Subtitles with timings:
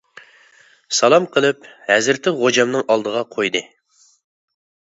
[0.99, 3.65] سالام قىلىپ، ھەزرىتى خوجامنىڭ ئالدىغا قويدى.